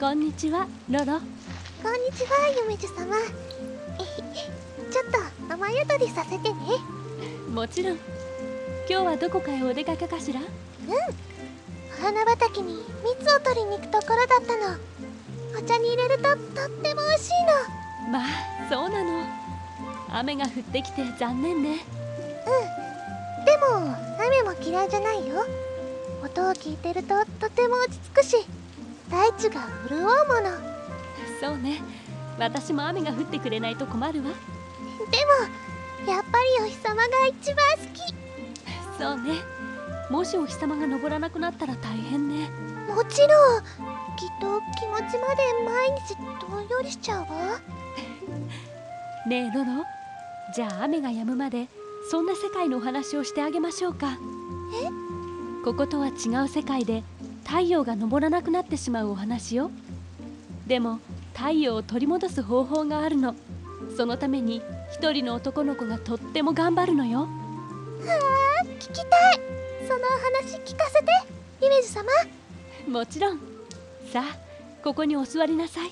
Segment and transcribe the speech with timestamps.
[0.00, 1.04] こんにちはロロ。
[1.04, 1.20] こんに
[2.16, 2.94] ちはゆめじ様。
[4.90, 5.04] ちょっ
[5.48, 6.56] と雨宿りさせてね。
[7.52, 7.96] もちろん。
[8.88, 10.40] 今日はどこかへお出かけかしら？
[10.40, 10.46] うん。
[10.46, 14.78] お花畑に蜜を取りに行くところだったの。
[15.58, 16.36] お茶に入れるととっ
[16.70, 18.10] ても美味しいの。
[18.10, 18.24] まあ
[18.70, 19.26] そうなの。
[20.12, 21.84] 雨が降ってきて残念ね。
[22.46, 23.44] うん。
[23.44, 25.44] でも雨も嫌いじゃないよ。
[26.24, 28.46] 音を聞いてるととても落ち着くし
[29.10, 30.16] 大地が潤うもの。
[31.40, 31.82] そうね。
[32.38, 34.30] 私も雨が降ってくれないと困るわ。
[34.30, 34.36] で
[36.06, 38.14] もやっぱりお日様が一番好き。
[38.98, 39.40] そうね。
[40.10, 42.48] もしお日様が昇らなくなったら大変ね。
[42.88, 43.26] もちろ
[43.58, 43.62] ん。
[44.16, 46.14] きっと気持ちまで毎日
[46.48, 47.26] どんよりしちゃうわ。
[49.26, 49.84] ねえロロ
[50.54, 51.68] じゃあ雨が止むまで
[52.10, 54.18] そんな世界のお話をしてあげましょうか。
[54.82, 54.90] え？
[55.64, 56.10] こことは違
[56.44, 57.02] う世界で
[57.50, 59.72] 太陽が昇らなくなってしまうお話よ。
[60.68, 61.00] でも
[61.34, 63.34] 太陽を取り戻す方法があるの。
[63.96, 64.62] そのために
[64.92, 67.22] 一人の男の子がとっても頑張るのよ。
[67.22, 67.26] は
[68.62, 69.40] あ聞きたい。
[69.88, 70.02] そのお
[70.46, 72.04] 話聞かせてイメージ様。
[72.88, 73.40] もちろん。
[74.12, 74.38] さあ
[74.84, 75.90] ここにお座りなさい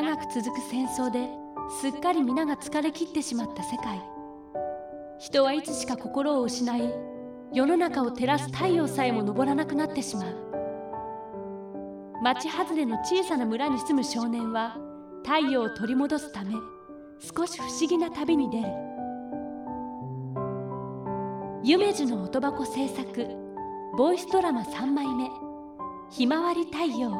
[0.00, 1.28] 長く続く戦争で
[1.80, 4.00] すっかり皆が疲れ切ってしまった世界。
[5.18, 6.94] 人はいつしか心を失い
[7.52, 10.36] 世の中を照らす太陽さえも昇らなくなってしまう。
[12.22, 14.76] 町外れの小さな村に住む少年は
[15.24, 16.52] 太陽を取り戻すため
[17.18, 18.68] 少し不思議な旅に出る。
[21.64, 23.26] 夢樹の音箱制作
[23.96, 25.28] ボイスドラマ3枚目
[26.08, 27.10] 「ひまわり太陽」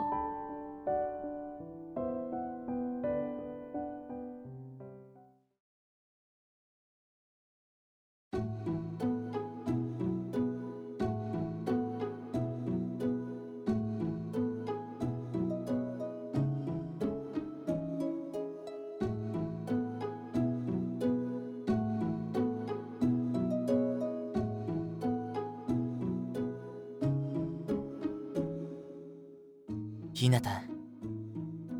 [30.18, 30.62] ひなた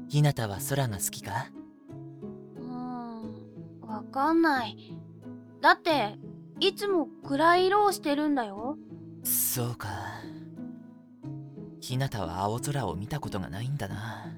[0.09, 1.49] ひなたは空が好きか？
[2.57, 4.95] うんわかんない。
[5.61, 6.17] だって
[6.61, 8.79] いつも暗い色をしてるんだよ。
[9.25, 9.89] そうか。
[11.81, 14.33] ひなたは青空を見たことがないんだな。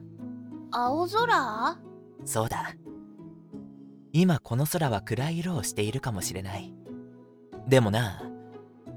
[0.70, 1.76] 青空？
[2.24, 2.74] そうだ。
[4.14, 6.72] 今この空は暗い色をしているかもしれない。
[7.68, 8.22] でもな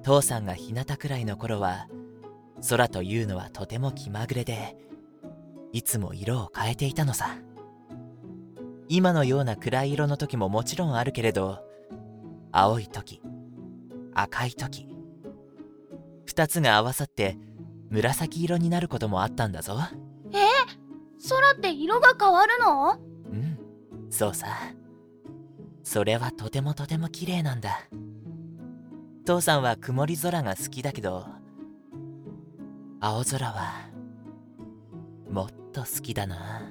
[0.01, 1.89] 父さんが日向くらいの頃は
[2.69, 4.77] 空というのはとても気まぐれで
[5.73, 7.35] いつも色を変えていたのさ。
[8.89, 11.65] 今のような暗い色の時ももちろんあるけれど
[12.51, 13.21] 青い時
[14.13, 14.87] 赤い時
[16.27, 17.37] 2つが合わさって
[17.89, 19.79] 紫色になることもあったんだぞ。
[20.31, 20.37] え
[21.27, 22.99] 空って色が変わるの？
[23.31, 23.57] うん
[24.11, 24.47] そうさ。
[25.83, 27.79] それはとてもとても綺麗なんだ。
[29.25, 31.25] 父さんは曇り空が好きだけど
[32.99, 33.89] 青空は
[35.29, 36.61] もっと好きだな。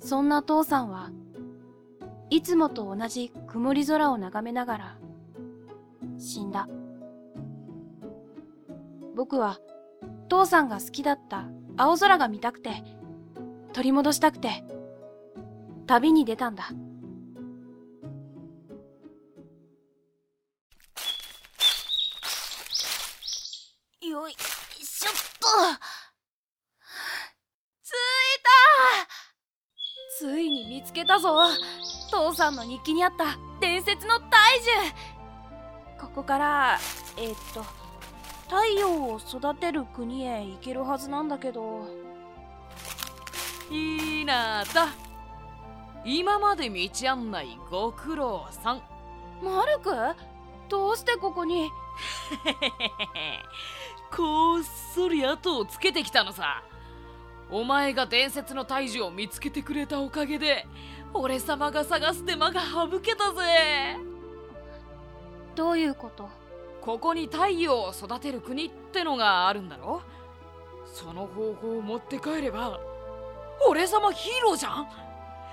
[0.00, 1.10] そんな父さんは
[2.30, 4.98] いつもと同じ曇り空を眺めながら
[6.18, 6.68] 死んだ。
[9.14, 9.58] 僕は
[10.28, 12.82] 父さんが好きだった青空が見たくて
[13.72, 14.64] 取り戻したくて
[15.86, 16.70] 旅に出たんだ。
[24.00, 25.46] よいしょっと
[27.82, 27.92] 着い
[28.42, 28.48] た
[30.18, 31.48] ついに見つけたぞ。
[32.10, 34.70] 父さんの日記にあった伝説の大樹。
[36.00, 36.78] ここから
[37.16, 37.64] えっと
[38.44, 41.86] 太陽を育てる国へ行けるはずなんだけど。
[43.70, 44.88] いいなだ。
[46.04, 48.82] 今まで道案内ご苦労さん。
[49.42, 49.90] マルク？
[50.68, 51.70] どうしてここに？
[54.10, 54.62] こっ
[54.94, 56.62] そり後をつけてきたのさ
[57.50, 60.66] お前が伝説の大樹を見つけてくれたおかげで
[61.14, 63.96] 俺様が探す手間が省けたぜ。
[65.54, 66.28] どういうこと？
[66.82, 70.02] ここに太陽を育てる国ってのがあるんだろ？
[70.86, 72.80] その方法を持って帰れば
[73.68, 74.88] 俺様ヒーローじゃん？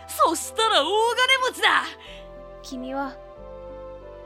[0.07, 1.69] そしたら大金持ちだ！
[2.61, 3.15] 君は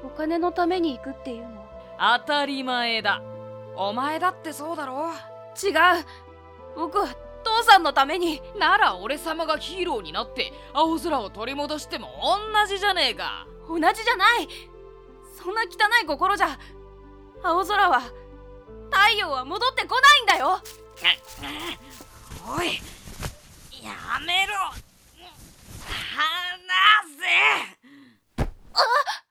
[0.03, 1.65] お金のために行くっていうの？
[2.19, 3.21] 当たり前だ。
[3.75, 5.11] お前だってそうだろ？
[5.63, 5.73] 違う。
[6.75, 7.07] 僕は
[7.59, 8.41] 父さんのために。
[8.57, 13.47] なら俺様がヒーローになって青空を取り戻しても同じじゃねえか。
[13.67, 14.47] 同じじゃない。
[15.41, 15.65] そんな汚
[16.03, 16.57] い心じゃ。
[17.43, 18.01] 青空は
[18.91, 20.59] 太陽は戻ってこないんだよ。
[22.47, 22.81] おい
[23.83, 24.53] やめろ。
[25.85, 26.23] 離
[27.17, 27.23] せ。
[28.37, 29.28] なな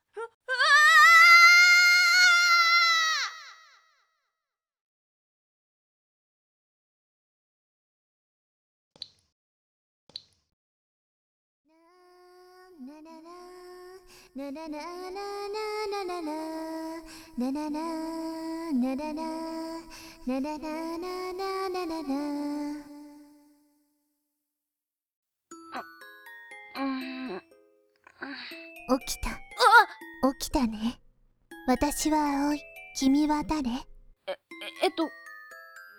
[28.99, 29.31] 起きた
[30.39, 31.01] 起きたね
[31.69, 32.61] 私は葵
[32.97, 33.71] 君は誰
[34.27, 34.39] え
[34.83, 35.09] えっと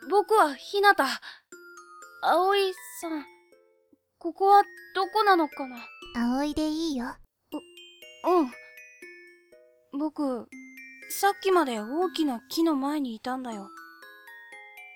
[0.09, 1.05] 僕はひなた
[2.21, 3.23] 葵さん
[4.17, 4.63] ここは
[4.95, 5.77] どこなのかな
[6.15, 7.06] 葵でいいよ。
[8.25, 10.00] うん。
[10.00, 10.47] 僕
[11.09, 13.67] さっきまで大きな木の前にいたんだよ。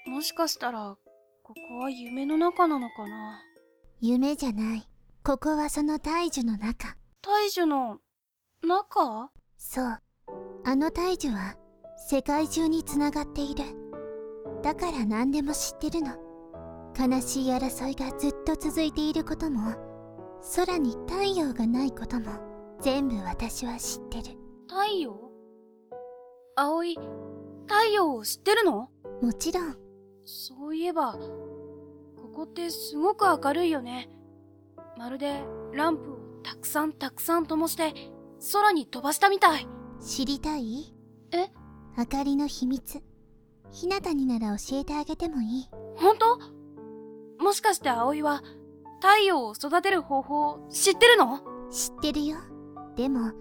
[0.08, 0.96] もしかしたら
[1.44, 3.42] ここは夢の中なのかな。
[4.00, 4.88] 夢じゃない。
[5.24, 6.98] ここはその大樹の中。
[7.22, 8.00] 大樹の
[8.62, 9.30] 中？
[9.58, 10.00] そう。
[10.66, 11.56] あの大樹は
[12.10, 13.64] 世界中につながっている。
[14.62, 16.12] だから何でも知ってるの。
[16.98, 19.74] 悲しい争いがずっと続いていることも
[20.56, 22.32] 空に太陽がないことも
[22.82, 24.38] 全部私は知ってる。
[24.68, 25.16] 太陽？
[26.56, 26.96] 葵
[27.66, 28.90] 太陽を知ってるの？
[29.22, 29.76] もちろん。
[30.26, 34.10] そういえばここってすごく明るいよね。
[34.98, 35.44] まるで
[35.74, 37.94] ランプをたくさんたくさん灯して
[38.52, 39.68] 空に飛ばしたみたい。
[40.02, 40.94] 知りたい？
[41.32, 41.50] え？
[41.98, 43.02] 明かりの秘密。
[43.72, 45.70] ひなたになら教えてあげてもいい？
[45.96, 47.44] 本当？
[47.44, 48.44] もしかして葵は
[49.04, 51.42] 太陽を育てる方法を知ってるの？
[51.70, 52.38] 知ってるよ。
[52.96, 53.34] でも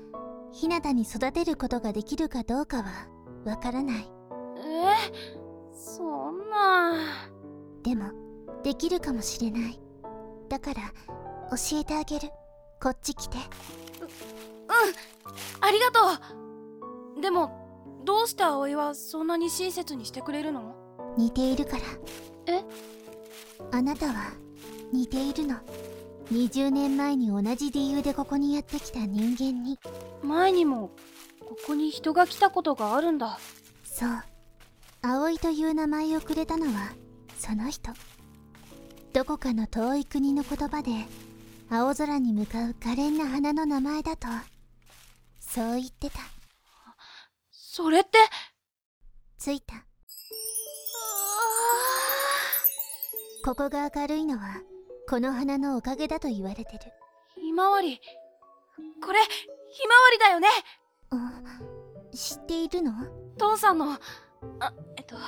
[0.51, 3.07] ひなたに育てることができるかどうかは
[3.45, 4.13] わからない。
[4.59, 5.71] え？
[5.73, 6.95] そんな。
[7.85, 8.11] でも
[8.65, 9.81] できるかもしれない。
[10.49, 10.81] だから
[11.51, 12.31] 教えてあげる。
[12.83, 13.37] こっち来て。
[15.61, 16.01] ありがと
[17.19, 17.21] う。
[17.21, 20.75] でもどうして葵はそんなに親切にしてくれるの？
[21.17, 21.83] 似ているから。
[22.53, 22.65] え？
[23.71, 24.33] あなたは
[24.93, 25.57] 似ているの。
[26.31, 29.79] 20年前に同じ理由でここにやってきた人間に。
[30.23, 30.91] 前にも
[31.41, 33.39] ここに人が来たことがあるんだ。
[33.85, 34.09] そう。
[35.03, 36.93] 葵という名前をくれたのは
[37.37, 37.93] その人。
[39.13, 40.91] どこかの遠い国の言葉で
[41.69, 44.29] 青空に向かう可憐な花の名前だと
[45.41, 46.21] そう言ってた。
[47.51, 48.19] それって？
[49.39, 49.75] 着いた。
[53.45, 54.63] ここが明るいのは
[55.13, 56.79] この花のおかげだと言われてる。
[57.35, 58.01] ひまわり。
[59.05, 59.21] これ
[59.69, 60.49] ひまわりだよね。
[61.11, 61.43] あ
[62.17, 62.93] 知っているの？
[63.37, 63.93] 父さんの。
[63.93, 63.99] あ
[64.97, 65.17] えっと。
[65.17, 65.21] あ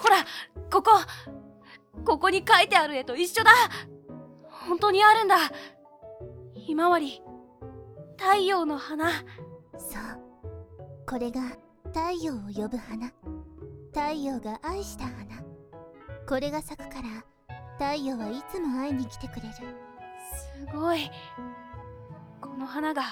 [0.00, 0.24] ほら
[0.70, 0.92] ここ。
[2.04, 3.50] ここに書いてある絵と一緒だ。
[4.48, 5.38] 本当にあるんだ。
[6.54, 7.20] ひまわり。
[8.16, 9.10] 太陽の花。
[9.76, 10.12] そう。
[11.04, 11.40] これが
[11.86, 13.10] 太陽を呼ぶ花。
[13.92, 15.41] 太陽が愛した花
[16.28, 17.24] これが咲くから
[17.78, 19.54] 太陽はいつも会いに来てくれる。
[19.54, 21.10] すごい。
[22.40, 23.02] この花が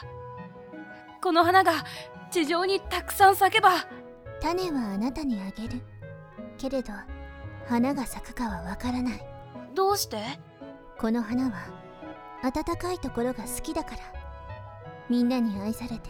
[1.23, 1.73] この花が
[2.31, 3.71] 地上にたくさん咲けば。
[4.41, 5.83] 種はあなたにあげる。
[6.57, 6.93] けれど
[7.67, 9.27] 花が咲くかはわからない。
[9.75, 10.19] どうして？
[10.99, 11.67] この花は
[12.43, 13.97] 暖かいところが好きだから。
[15.09, 16.09] みんなに愛されて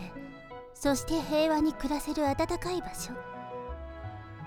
[0.75, 3.13] そして平和に暮らせる暖かい場所。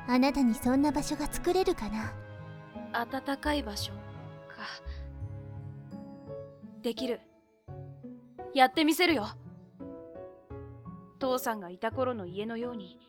[0.07, 2.13] あなたにそんな場所が作れるかな？
[2.93, 3.91] 暖かい場所。
[3.91, 3.99] か。
[6.81, 7.19] できる。
[8.53, 9.27] やってみせるよ。
[11.19, 12.99] 父さんがいた頃の家のように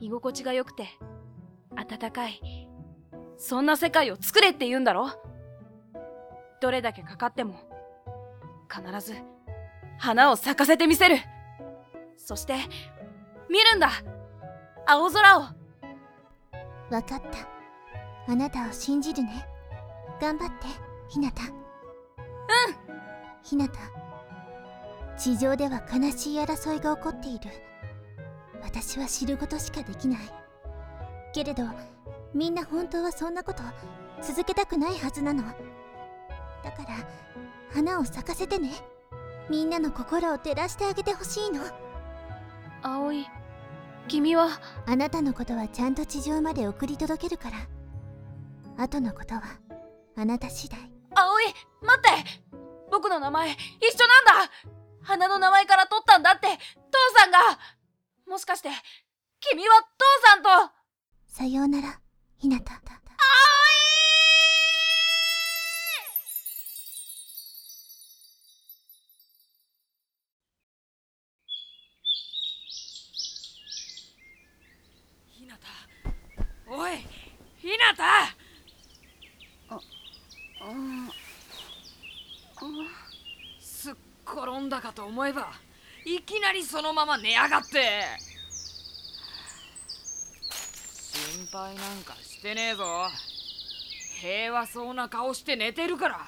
[0.00, 0.88] 居心地が良くて
[1.74, 2.40] 暖かい。
[3.36, 5.08] そんな世界を作れって言うんだろ？
[6.60, 7.56] どれだけかかっても
[8.70, 9.14] 必ず
[9.98, 11.16] 花を咲かせてみせる。
[12.16, 12.54] そして
[13.50, 13.90] 見るんだ。
[14.86, 15.40] 青空を。
[15.40, 17.59] わかった。
[18.30, 19.44] あなたを信じるね。
[20.20, 20.54] 頑張って
[21.08, 21.42] ひなた。
[21.42, 21.50] うん。
[23.42, 23.80] ひなた
[25.18, 27.50] 地上では悲しい争いが起こっている。
[28.62, 30.20] 私は知ることしかできない。
[31.34, 31.64] けれど
[32.32, 33.64] みんな本当はそんなこと
[34.22, 35.42] 続けたくないはずなの。
[35.42, 35.50] だ
[36.70, 36.90] から
[37.74, 38.70] 花を咲かせてね。
[39.48, 41.62] みんなの心を照らしてあげてほしいの。
[42.82, 43.26] 葵
[44.06, 44.50] 君は？
[44.86, 47.56] あなたのことはちゃんと地上まで送り届けるから
[48.82, 49.42] 後のことは
[50.16, 50.78] あなた次第。
[51.14, 51.44] 葵
[51.82, 52.08] 待って。
[52.90, 53.56] 僕の名前一
[53.92, 54.52] 緒なんだ。
[55.02, 57.38] 花の名前から取ったんだって父さんが。
[58.26, 58.70] もしかして
[59.40, 60.72] 君は父さんと。
[61.26, 62.00] さようなら
[62.38, 62.80] ひなた。
[75.32, 75.66] ひなた
[76.66, 76.92] おい
[77.58, 78.40] ひなた
[83.58, 83.94] すっ
[84.60, 85.48] 転んだかと思えば
[86.04, 88.02] いきなりそのまま寝やがって。
[90.82, 92.84] 心配なんかしてねえぞ。
[94.20, 96.20] 平和そうな顔して寝てるから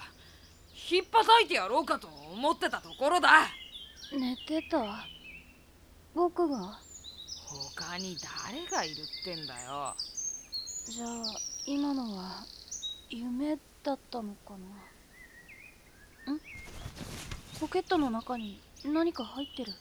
[0.71, 3.47] ひっぱたいてやろうかと思ってたところだ。
[4.11, 5.05] 寝てた？
[6.15, 6.79] 僕が？
[7.75, 9.95] 他に誰がいるってんだよ。
[10.89, 11.09] じゃあ
[11.67, 12.43] 今のは
[13.09, 14.57] 夢だったのかな？
[14.57, 14.59] ん
[17.59, 19.71] ポケットの中に何か入ってる。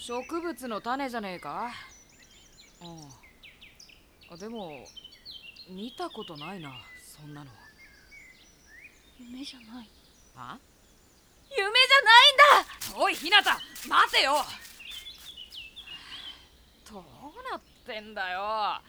[0.00, 1.70] 植物の種じゃねえか？
[2.82, 4.84] うんあでも
[5.70, 7.50] 見たことないなそんなの。
[9.20, 9.88] 夢じゃない。
[10.36, 10.58] あ？
[11.50, 11.70] 夢じゃ
[12.02, 13.00] ないんだ！
[13.04, 14.44] おいひなた待てよ！
[16.90, 17.02] どう
[17.50, 18.80] なってんだよ？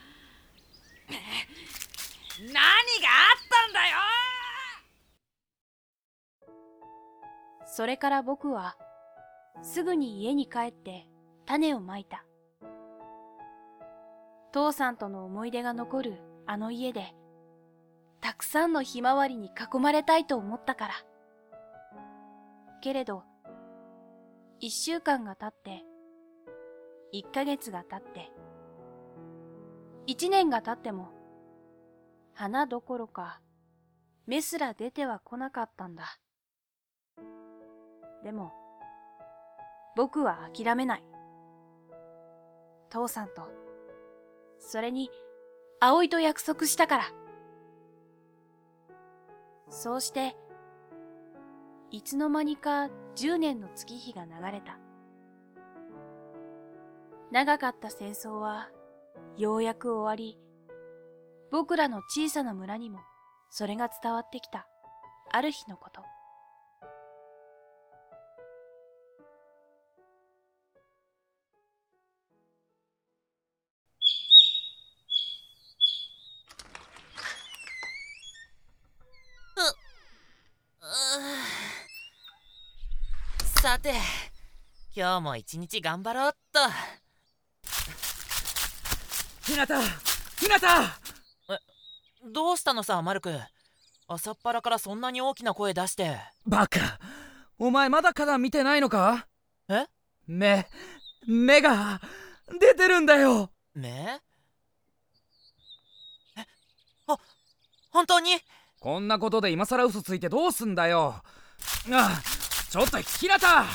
[2.39, 2.63] 何があっ
[3.49, 3.97] たんだよ？
[7.75, 8.77] それから僕は
[9.63, 11.07] すぐに家に帰って
[11.47, 12.23] 種をまいた。
[14.51, 17.15] 父さんとの思い出が残るあの家で
[18.21, 20.93] たくさんのひまわりに囲まれたいと思ったから。
[22.81, 23.23] けれど
[24.59, 25.83] 一週間が経って
[27.11, 28.31] 一ヶ月が経って
[30.05, 31.09] 一年が経っても
[32.35, 33.41] 花どころか
[34.27, 36.19] 芽すら出ては来なかったんだ。
[38.23, 38.53] でも、
[39.95, 41.03] 僕は諦めない。
[42.89, 43.49] 父さんと、
[44.59, 45.09] それに、
[45.79, 47.03] 葵と約束したから。
[49.69, 50.35] そうして、
[51.91, 54.79] いつの間にか10年の月日が流れた。
[57.31, 58.69] 長かった戦争は、
[59.37, 60.39] ようやく終わり、
[61.51, 62.99] 僕らの小さな村にも、
[63.49, 64.67] それが伝わってきた、
[65.31, 66.01] ある日のこと。
[84.95, 86.59] 今日も一日頑張ろうっと。
[89.51, 89.87] ひなたひ
[90.47, 90.99] なた。
[92.31, 93.33] どうしたのさマルク
[94.07, 96.19] 朝っぱらからそんなに大きな声出して。
[96.45, 96.99] バカ。
[97.57, 99.25] お前まだ花壇見てないのか？
[99.67, 99.87] え？
[100.27, 100.67] 目
[101.25, 101.99] 目が
[102.59, 103.49] 出てるんだよ。
[103.73, 103.89] 目？
[103.89, 104.19] え
[107.07, 107.17] あ
[107.89, 108.39] 本当に？
[108.79, 111.23] こんなことで今さら嘘ついてどうすんだよ。
[111.91, 112.21] あ
[112.69, 113.65] ちょっとひなた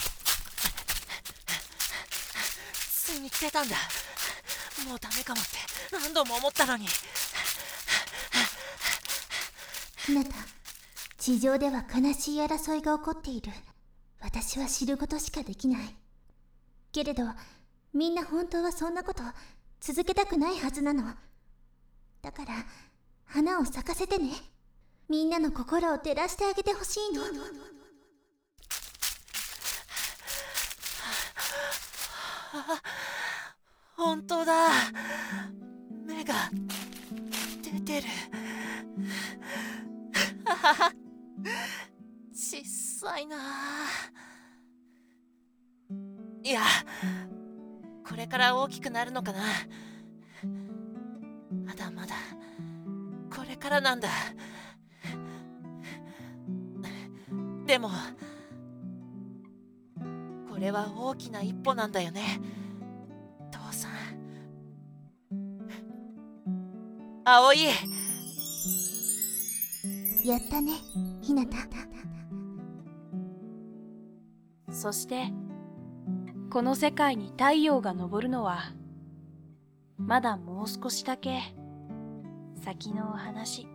[3.08, 3.76] ついに来てたんだ。
[4.86, 5.50] もうダメかもって。
[5.90, 6.86] 何度も思ったのに。
[10.04, 10.30] ひなた
[11.16, 13.50] 地上では悲しい争いが起こっている。
[14.20, 15.96] 私は知ることしかできない。
[16.92, 17.22] けれど
[17.94, 19.22] みんな本当はそんなこと
[19.80, 21.14] 続けたくないはずなの。
[22.20, 22.52] だから
[23.24, 24.32] 花を咲かせてね。
[25.08, 27.22] みんなの心を照らしてあげてほしいの
[33.98, 34.70] 本当だ。
[36.06, 36.34] 目が
[37.60, 38.06] 出てる。
[42.32, 43.36] 小さいな。
[46.44, 46.60] いや
[48.08, 49.40] これから大きくなるのかな。
[51.66, 52.14] まだまだ。
[53.34, 54.08] これからなんだ。
[57.66, 57.90] でも
[60.48, 62.40] これは大きな一歩なんだよね。
[63.78, 63.90] さん。
[67.24, 67.66] 葵。
[70.24, 70.72] やったね
[71.22, 71.56] ひなた。
[74.70, 75.32] そして、
[76.50, 78.72] この世界に太陽が昇るのは、
[79.96, 81.40] まだもう少しだけ
[82.62, 83.66] 先のお話。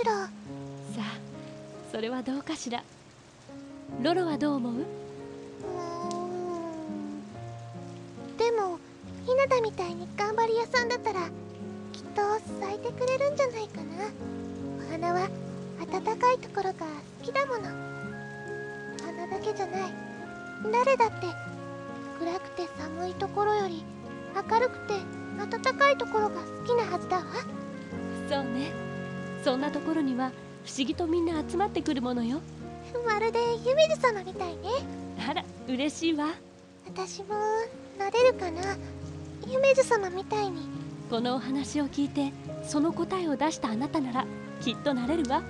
[0.00, 0.30] ししらさ
[0.98, 1.18] あ
[1.92, 2.82] それはどうかしら？
[4.02, 4.72] ロロはどう思う？
[4.80, 4.84] う
[8.38, 8.78] でも
[9.26, 11.20] ひなたみたいに頑張り屋さんだったら
[11.92, 12.22] きっと
[12.64, 14.06] 咲いてくれるんじゃないかな。
[14.88, 15.28] お花は
[15.92, 16.76] 暖かいところが好
[17.22, 17.64] きだもの。
[19.04, 19.92] 花だけじゃない。
[20.72, 21.26] 誰だって
[22.18, 23.84] 暗くて寒いところより
[24.34, 24.94] 明るくて
[25.38, 27.24] 暖かいところが好きなはずだわ。
[28.30, 28.72] そうね
[29.42, 30.32] そんなところには
[30.64, 32.40] 不思議とみんな集まってくるものよ。
[33.06, 34.68] まるで夢樹様みたいね。
[35.28, 36.28] あら嬉しいわ。
[36.86, 37.34] 私も
[37.98, 38.76] なれるかな。
[39.46, 40.68] 夢樹様みたいに。
[41.08, 42.32] このお話を聞いて
[42.62, 44.26] その答えを出したあなたなら
[44.60, 45.38] きっとなれるわ。
[45.38, 45.42] あ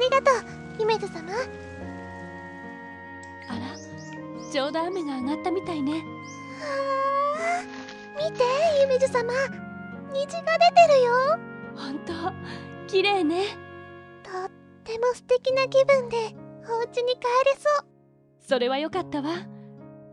[0.00, 0.44] りがとう
[0.80, 1.32] 夢樹様。
[3.48, 3.60] あら
[4.50, 6.02] ちょうど雨が上がったみたいね。
[7.38, 8.42] あー見て
[8.80, 9.32] 夢樹様。
[10.12, 12.12] 虹が出てるよ本当
[12.86, 13.58] 綺麗ね。
[14.22, 14.32] とっ
[14.84, 16.16] ても素敵な気分で
[16.68, 17.86] お家に帰れそう。
[18.40, 19.36] それはよかったわ。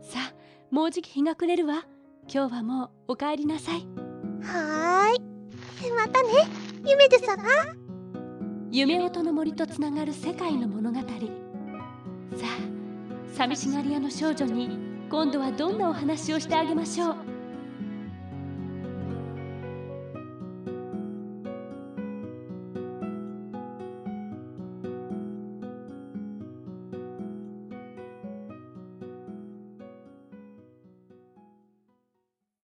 [0.00, 0.34] さあ
[0.70, 1.84] もうじき日が暮れるわ。
[2.32, 3.80] 今日はもうお帰りなさい。
[4.42, 5.20] はーい。
[5.92, 6.28] またね。
[6.86, 7.42] 夢樹様
[8.70, 11.00] 夢音の森とつながる世界の物語。
[11.00, 11.10] さあ
[13.36, 14.78] 寂しがり屋の少女に
[15.10, 17.16] 今度はどんなお話をしてあげましょう